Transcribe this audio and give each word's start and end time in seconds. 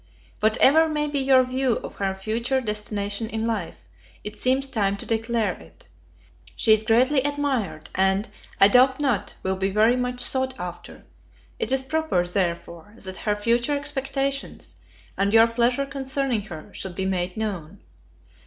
Whatever 0.39 0.89
may 0.89 1.05
be 1.07 1.19
your 1.19 1.43
view 1.43 1.79
for 1.79 2.03
her 2.03 2.15
future 2.15 2.59
destination 2.59 3.29
in 3.29 3.45
life, 3.45 3.85
it 4.23 4.35
seems 4.35 4.65
time 4.65 4.97
to 4.97 5.05
declare 5.05 5.53
it. 5.59 5.89
She 6.55 6.73
is 6.73 6.81
greatly 6.81 7.21
admired, 7.21 7.91
and, 7.93 8.27
I 8.59 8.67
doubt 8.67 8.99
not, 8.99 9.35
will 9.43 9.57
be 9.57 9.69
very 9.69 9.95
much 9.95 10.21
sought 10.21 10.59
after: 10.59 11.05
it 11.59 11.71
is 11.71 11.83
proper, 11.83 12.25
therefore, 12.25 12.95
that 12.97 13.15
her 13.17 13.35
future 13.35 13.77
expectations, 13.77 14.73
and 15.19 15.35
your 15.35 15.45
pleasure 15.45 15.85
concerning 15.85 16.41
her, 16.45 16.73
should 16.73 16.95
be 16.95 17.05
made 17.05 17.37
known. 17.37 17.79